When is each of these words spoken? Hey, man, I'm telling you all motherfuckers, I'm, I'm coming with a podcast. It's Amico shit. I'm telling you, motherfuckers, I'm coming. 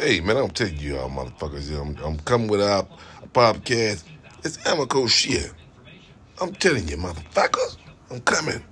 Hey, 0.00 0.20
man, 0.20 0.38
I'm 0.38 0.48
telling 0.48 0.78
you 0.78 0.96
all 0.96 1.10
motherfuckers, 1.10 1.78
I'm, 1.78 1.94
I'm 2.02 2.18
coming 2.20 2.48
with 2.48 2.62
a 2.62 2.86
podcast. 3.34 4.02
It's 4.42 4.56
Amico 4.66 5.06
shit. 5.06 5.52
I'm 6.40 6.54
telling 6.54 6.88
you, 6.88 6.96
motherfuckers, 6.96 7.76
I'm 8.10 8.22
coming. 8.22 8.64